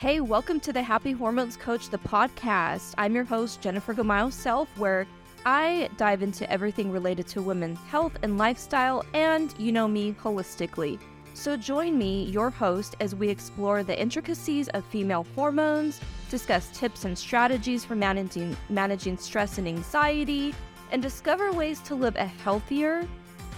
[0.00, 2.94] Hey, welcome to the Happy Hormones Coach, the podcast.
[2.96, 5.06] I'm your host, Jenifer Gamayo Self, where
[5.44, 10.98] I dive into everything related to women's health and lifestyle, and you know me holistically.
[11.34, 17.04] So join me, your host, as we explore the intricacies of female hormones, discuss tips
[17.04, 20.54] and strategies for managing, managing stress and anxiety,
[20.92, 23.06] and discover ways to live a healthier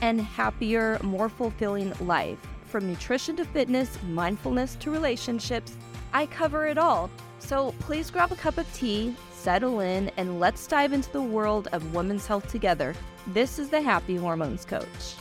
[0.00, 2.38] and happier, more fulfilling life.
[2.66, 5.76] From nutrition to fitness, mindfulness to relationships,
[6.12, 7.10] I cover it all.
[7.38, 11.68] So please grab a cup of tea, settle in, and let's dive into the world
[11.72, 12.94] of women's health together.
[13.28, 15.16] This is the Happy Hormones Coach.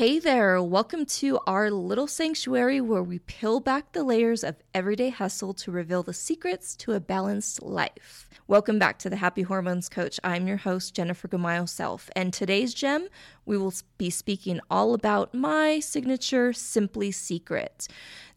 [0.00, 5.10] Hey there, welcome to our little sanctuary where we peel back the layers of everyday
[5.10, 8.30] hustle to reveal the secrets to a balanced life.
[8.48, 10.18] Welcome back to the Happy Hormones Coach.
[10.24, 13.08] I'm your host, Jenifer Gamayo Self, and today's gem,
[13.44, 17.86] we will be speaking all about my signature Simply Secret.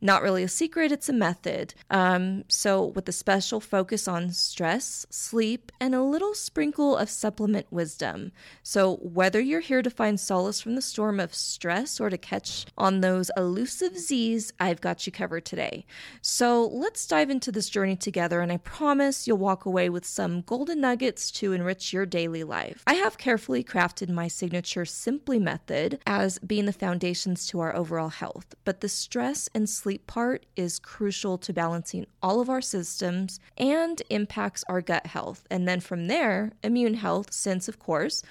[0.03, 1.76] Not really a secret, it's a method.
[1.90, 7.68] Um, so, with a special focus on stress, sleep, and a little sprinkle of supplement
[7.71, 8.34] wisdom.
[8.63, 12.65] So, whether you're here to find solace from the storm of stress or to catch
[12.77, 15.85] on those elusive Z's, I've got you covered today.
[16.21, 20.41] So, let's dive into this journey together, and I promise you'll walk away with some
[20.41, 22.84] golden nuggets to enrich your daily life.
[22.85, 28.09] I have carefully crafted my signature Simply method as being the foundations to our overall
[28.09, 32.62] health, but the stress and sleep sleep part is crucial to balancing all of our
[32.62, 35.46] systems and impacts our gut health.
[35.52, 38.24] And then from there, immune health, since, of course,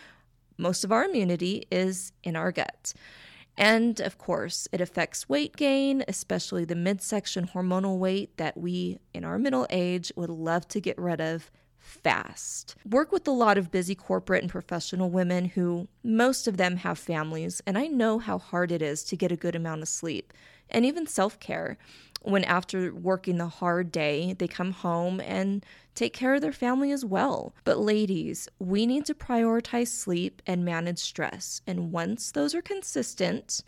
[0.59, 2.95] most of our immunity is in our gut.
[3.57, 9.25] And of course, it affects weight gain, especially the midsection hormonal weight that we in
[9.25, 12.75] our middle age would love to get rid of fast.
[12.91, 16.99] Work with a lot of busy corporate and professional women who most of them have
[16.99, 20.33] families, and I know how hard it is to get a good amount of sleep
[20.73, 21.78] and even self care.
[22.23, 26.92] When after working the hard day, they come home and take care of their family
[26.92, 27.53] as well.
[27.65, 31.62] But, ladies, we need to prioritize sleep and manage stress.
[31.66, 33.62] And once those are consistent,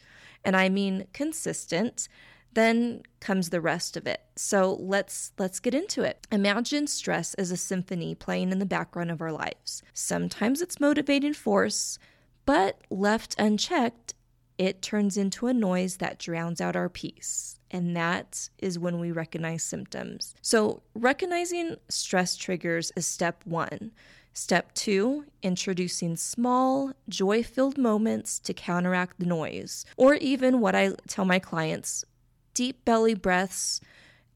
[0.45, 2.09] and I mean consistent,
[2.55, 4.23] then comes the rest of it.
[4.37, 6.27] So let's let's get into it.
[6.31, 9.83] Imagine stress as a symphony playing in the background of our lives.
[9.93, 11.99] Sometimes it's motivating force,
[12.47, 14.15] but left unchecked,
[14.59, 17.59] it turns into a noise that drowns out our peace.
[17.71, 20.35] And that is when we recognize symptoms.
[20.43, 23.93] So, recognizing stress triggers is step one.
[24.33, 29.85] Step two, introducing small, joy filled moments to counteract the noise.
[29.97, 32.05] Or even what I tell my clients
[32.53, 33.81] deep belly breaths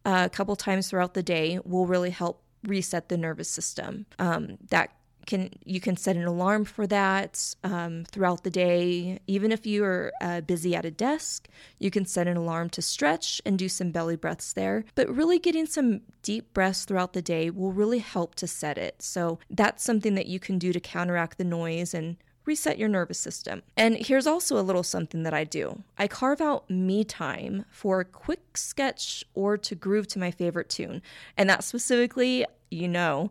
[0.04, 4.06] uh, a couple times throughout the day will really help reset the nervous system.
[4.18, 4.90] Um, that
[5.28, 9.20] can you can set an alarm for that um, throughout the day.
[9.26, 12.82] Even if you are uh, busy at a desk, you can set an alarm to
[12.82, 14.84] stretch and do some belly breaths there.
[14.96, 19.02] But really, getting some deep breaths throughout the day will really help to set it.
[19.02, 23.18] So that's something that you can do to counteract the noise and reset your nervous
[23.18, 23.62] system.
[23.76, 28.00] And here's also a little something that I do I carve out me time for
[28.00, 31.02] a quick sketch or to groove to my favorite tune.
[31.36, 33.30] And that specifically, you know,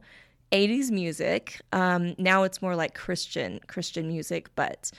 [0.52, 1.62] 80s music.
[1.72, 4.92] Um, now it's more like Christian Christian music, but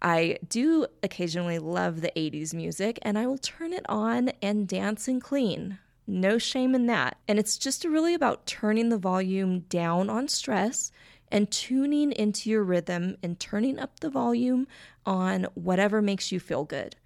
[0.00, 5.08] I do occasionally love the 80s music and I will turn it on and dance
[5.08, 5.78] and clean.
[6.06, 7.18] No shame in that.
[7.26, 10.90] And it's just really about turning the volume down on stress
[11.30, 14.66] and tuning into your rhythm and turning up the volume
[15.04, 16.96] on whatever makes you feel good.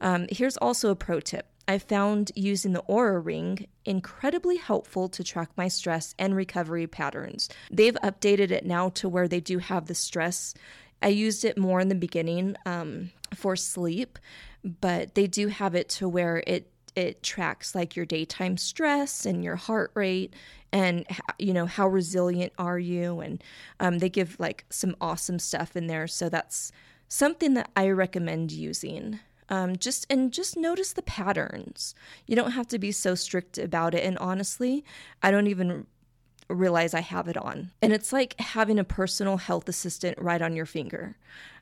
[0.00, 5.24] Um, here's also a pro tip I found using the Oura Ring incredibly helpful to
[5.24, 7.48] track my stress and recovery patterns.
[7.70, 10.52] They've updated it now to where they do have the stress.
[11.00, 14.18] I used it more in the beginning um, for sleep,
[14.62, 19.42] but they do have it to where it it tracks like your daytime stress and
[19.42, 20.34] your heart rate
[20.72, 21.06] and
[21.38, 23.42] you know how resilient are you and
[23.80, 26.70] um, they give like some awesome stuff in there so that's
[27.08, 29.18] something that i recommend using
[29.52, 31.94] um, just and just notice the patterns.
[32.26, 34.02] You don't have to be so strict about it.
[34.02, 34.82] And honestly,
[35.22, 35.86] I don't even
[36.48, 37.70] realize I have it on.
[37.82, 41.16] And it's like having a personal health assistant right on your finger.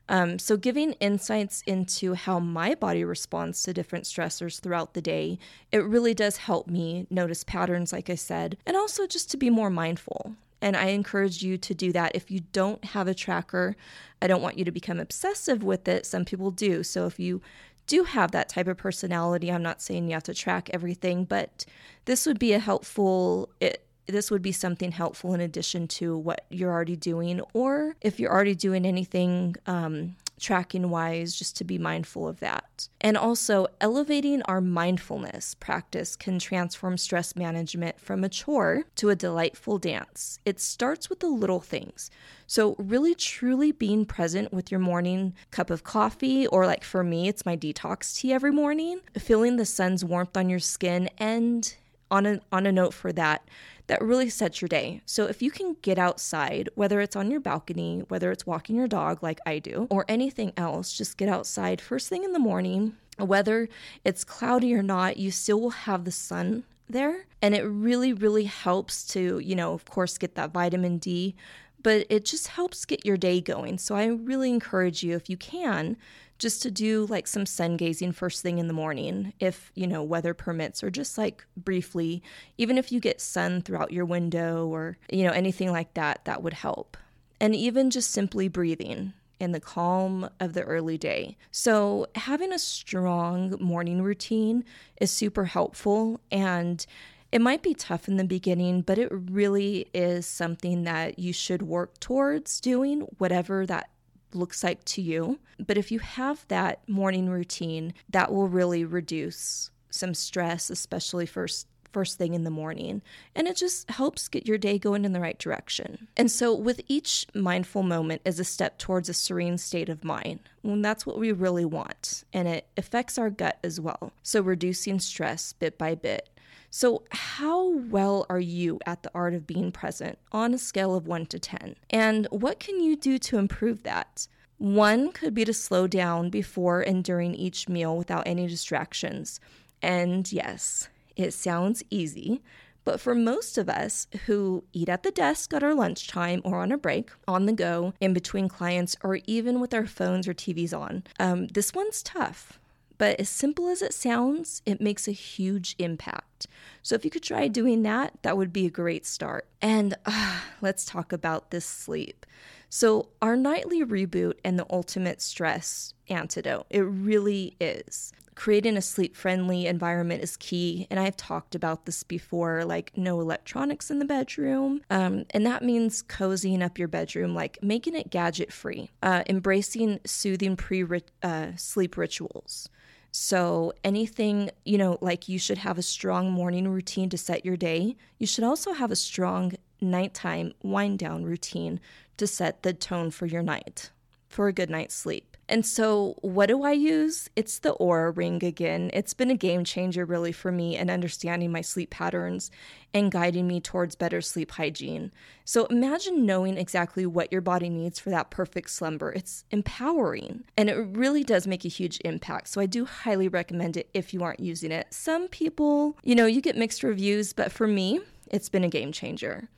[0.07, 5.37] Um, so, giving insights into how my body responds to different stressors throughout the day,
[5.73, 9.49] it really does help me notice patterns, like I said, and also just to be
[9.49, 10.35] more mindful.
[10.61, 12.15] And I encourage you to do that.
[12.15, 13.75] If you don't have a tracker,
[14.21, 16.05] I don't want you to become obsessive with it.
[16.05, 16.83] Some people do.
[16.83, 17.41] So, if you
[17.87, 21.65] do have that type of personality, I'm not saying you have to track everything, but
[22.05, 26.45] this would be a helpful it, this would be something helpful in addition to what
[26.49, 27.41] you're already doing.
[27.53, 32.89] Or if you're already doing anything um, tracking wise, just to be mindful of that.
[32.99, 39.15] And also, elevating our mindfulness practice can transform stress management from a chore to a
[39.15, 40.39] delightful dance.
[40.43, 42.09] It starts with the little things.
[42.47, 47.27] So, really truly being present with your morning cup of coffee, or like for me,
[47.27, 51.75] it's my detox tea every morning, feeling the sun's warmth on your skin, and
[52.09, 53.47] on a, on a note for that,
[53.87, 55.01] that really sets your day.
[55.05, 58.87] So if you can get outside, whether it's on your balcony, whether it's walking your
[58.87, 62.95] dog like I do, or anything else, just get outside first thing in the morning.
[63.17, 63.69] Whether
[64.03, 67.25] it's cloudy or not, you still will have the sun there.
[67.41, 71.35] And it really, really helps to, you know, of course, get that vitamin D,
[71.83, 73.77] but it just helps get your day going.
[73.77, 75.97] So I really encourage you, if you can,
[76.41, 80.01] just to do like some sun gazing first thing in the morning if you know
[80.01, 82.23] weather permits or just like briefly
[82.57, 86.41] even if you get sun throughout your window or you know anything like that that
[86.41, 86.97] would help
[87.39, 91.35] and even just simply breathing in the calm of the early day.
[91.49, 94.63] So, having a strong morning routine
[94.97, 96.85] is super helpful and
[97.31, 101.63] it might be tough in the beginning, but it really is something that you should
[101.63, 103.89] work towards doing, whatever that
[104.35, 105.39] looks like to you.
[105.59, 111.67] But if you have that morning routine, that will really reduce some stress, especially first
[111.91, 113.01] first thing in the morning,
[113.35, 116.07] and it just helps get your day going in the right direction.
[116.17, 120.39] And so, with each mindful moment is a step towards a serene state of mind.
[120.63, 124.13] And that's what we really want, and it affects our gut as well.
[124.23, 126.29] So, reducing stress bit by bit.
[126.73, 131.05] So, how well are you at the art of being present on a scale of
[131.05, 131.75] 1 to 10?
[131.89, 134.25] And what can you do to improve that?
[134.57, 139.41] One could be to slow down before and during each meal without any distractions.
[139.81, 140.87] And yes,
[141.17, 142.41] it sounds easy,
[142.85, 146.71] but for most of us who eat at the desk at our lunchtime or on
[146.71, 150.73] a break, on the go, in between clients, or even with our phones or TVs
[150.77, 152.60] on, um, this one's tough.
[153.01, 156.45] But as simple as it sounds, it makes a huge impact.
[156.83, 159.47] So if you could try doing that, that would be a great start.
[159.59, 162.27] And uh, let's talk about this sleep.
[162.69, 168.13] So, our nightly reboot and the ultimate stress antidote, it really is.
[168.35, 170.85] Creating a sleep friendly environment is key.
[170.91, 174.81] And I've talked about this before like no electronics in the bedroom.
[174.91, 180.01] Um, and that means cozying up your bedroom, like making it gadget free, uh, embracing
[180.05, 180.85] soothing pre
[181.23, 182.69] uh, sleep rituals.
[183.11, 187.57] So, anything, you know, like you should have a strong morning routine to set your
[187.57, 191.81] day, you should also have a strong nighttime wind down routine
[192.17, 193.91] to set the tone for your night,
[194.29, 195.30] for a good night's sleep.
[195.51, 197.29] And so, what do I use?
[197.35, 198.89] It's the Oura Ring again.
[198.93, 202.51] It's been a game changer, really, for me in understanding my sleep patterns
[202.93, 205.11] and guiding me towards better sleep hygiene.
[205.43, 209.11] So, imagine knowing exactly what your body needs for that perfect slumber.
[209.11, 212.47] It's empowering and it really does make a huge impact.
[212.47, 214.87] So, I do highly recommend it if you aren't using it.
[214.91, 217.99] Some people, you know, you get mixed reviews, but for me,
[218.29, 219.49] it's been a game changer.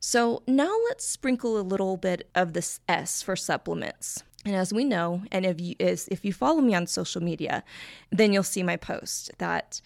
[0.00, 4.22] So, now let's sprinkle a little bit of this S for supplements.
[4.44, 7.64] And as we know, and if you is if you follow me on social media,
[8.10, 9.80] then you'll see my post that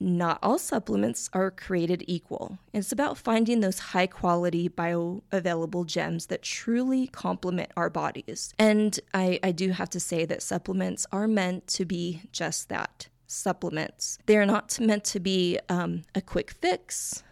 [0.00, 2.58] not all supplements are created equal.
[2.72, 8.52] It's about finding those high quality bioavailable gems that truly complement our bodies.
[8.58, 13.08] And I, I do have to say that supplements are meant to be just that
[13.26, 14.18] supplements.
[14.26, 17.22] They are not meant to be um, a quick fix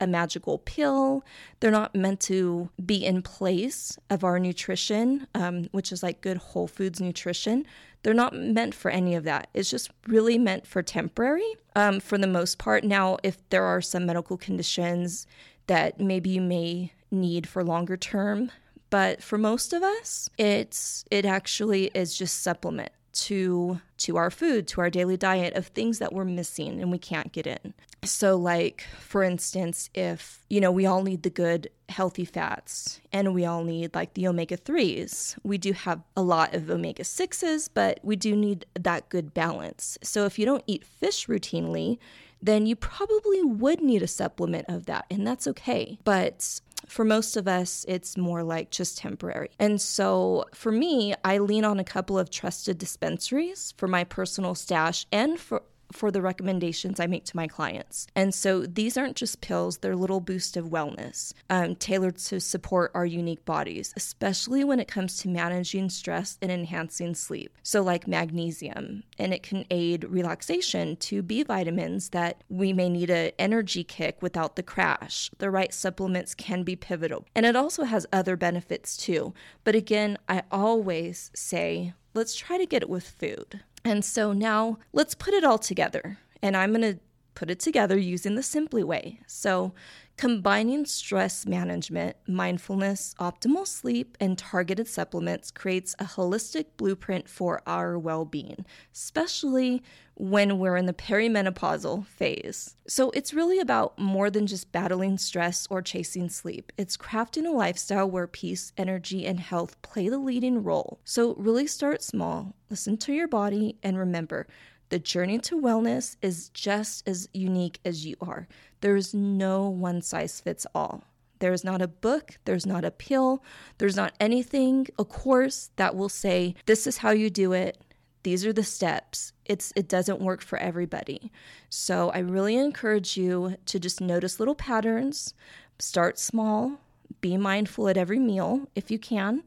[0.00, 1.24] a magical pill.
[1.60, 6.38] They're not meant to be in place of our nutrition, um, which is like good
[6.38, 7.66] whole foods nutrition.
[8.02, 9.48] They're not meant for any of that.
[9.54, 12.84] It's just really meant for temporary um, for the most part.
[12.84, 15.26] Now, if there are some medical conditions
[15.66, 18.50] that maybe you may need for longer term,
[18.90, 24.66] but for most of us, it's it actually is just supplement to to our food,
[24.68, 27.74] to our daily diet of things that we're missing and we can't get in.
[28.08, 33.34] So like for instance, if you know, we all need the good healthy fats and
[33.34, 35.36] we all need like the omega 3s.
[35.42, 39.98] We do have a lot of omega 6s, but we do need that good balance.
[40.02, 41.98] So if you don't eat fish routinely,
[42.40, 45.98] then you probably would need a supplement of that, and that's okay.
[46.04, 49.50] But for most of us, it's more like just temporary.
[49.58, 54.54] And so for me, I lean on a couple of trusted dispensaries for my personal
[54.54, 55.62] stash and for
[55.92, 58.06] for the recommendations I make to my clients.
[58.14, 62.90] And so these aren't just pills, they're little boost of wellness um, tailored to support
[62.94, 67.56] our unique bodies, especially when it comes to managing stress and enhancing sleep.
[67.62, 73.10] So, like magnesium, and it can aid relaxation to B vitamins that we may need
[73.10, 75.30] an energy kick without the crash.
[75.38, 77.26] The right supplements can be pivotal.
[77.34, 79.34] And it also has other benefits too.
[79.64, 83.60] But again, I always say let's try to get it with food.
[83.88, 86.18] And so now let's put it all together.
[86.42, 87.00] And I'm going to
[87.34, 89.20] put it together using the Simply Way.
[89.26, 89.72] So,
[90.18, 97.96] combining stress management, mindfulness, optimal sleep, and targeted supplements creates a holistic blueprint for our
[97.96, 99.80] well being, especially
[100.16, 102.74] when we're in the perimenopausal phase.
[102.88, 106.72] So, it's really about more than just battling stress or chasing sleep.
[106.76, 110.98] It's crafting a lifestyle where peace, energy, and health play the leading role.
[111.04, 114.48] So, really start small, listen to your body, and remember
[114.90, 118.48] the journey to wellness is just as unique as you are.
[118.80, 121.04] There's no one size fits all.
[121.40, 123.44] There's not a book, there's not a pill,
[123.78, 127.80] there's not anything, a course that will say, this is how you do it.
[128.24, 129.32] These are the steps.
[129.44, 131.30] It's it doesn't work for everybody.
[131.70, 135.32] So I really encourage you to just notice little patterns,
[135.78, 136.80] start small,
[137.20, 139.44] be mindful at every meal if you can,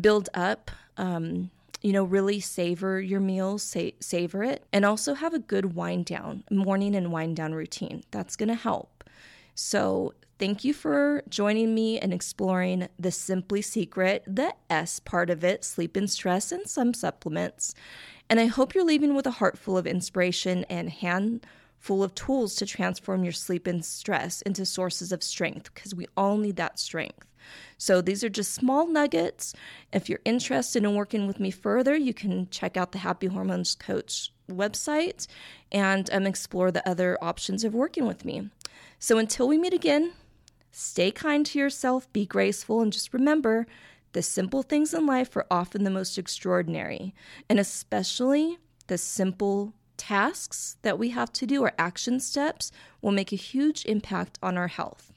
[0.00, 5.34] build up um, you know, really savor your meals, sa- savor it, and also have
[5.34, 8.02] a good wind down, morning and wind down routine.
[8.10, 9.04] That's going to help.
[9.54, 15.44] So, thank you for joining me and exploring the Simply Secret, the S part of
[15.44, 17.74] it, sleep and stress, and some supplements.
[18.28, 21.46] And I hope you're leaving with a heart full of inspiration and hand
[21.80, 26.06] full of tools to transform your sleep and stress into sources of strength because we
[26.16, 27.26] all need that strength.
[27.78, 29.54] So these are just small nuggets.
[29.92, 33.74] If you're interested in working with me further, you can check out the Happy Hormones
[33.74, 35.26] Coach website
[35.72, 38.50] and um, explore the other options of working with me.
[38.98, 40.12] So until we meet again,
[40.70, 43.66] stay kind to yourself, be graceful, and just remember
[44.12, 47.14] the simple things in life are often the most extraordinary,
[47.48, 48.58] and especially
[48.88, 53.84] the simple tasks that we have to do or action steps will make a huge
[53.84, 55.12] impact on our health.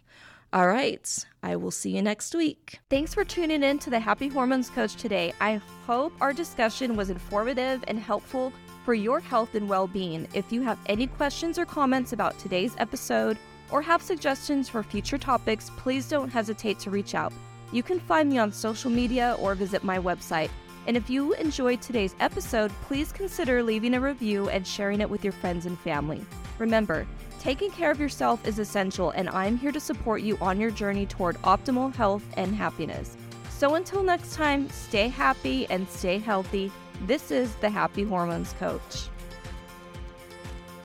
[0.52, 2.80] All right, I will see you next week.
[2.90, 5.34] Thanks for tuning in to the Happy Hormones Coach today.
[5.40, 8.52] I hope our discussion was informative and helpful
[8.84, 10.28] for your health and well being.
[10.34, 13.38] If you have any questions or comments about today's episode
[13.72, 17.32] or have suggestions for future topics, please don't hesitate to reach out.
[17.72, 20.50] You can find me on social media or visit my website.
[20.88, 25.24] And if you enjoyed today's episode, please consider leaving a review and sharing it with
[25.24, 26.26] your friends and family.
[26.60, 27.08] Remember,
[27.44, 31.06] Taking care of yourself is essential, and I'm here to support you on your journey
[31.06, 33.18] toward optimal health and happiness.
[33.50, 36.72] So until next time, stay happy and stay healthy.
[37.06, 39.10] This is the Happy Hormones Coach.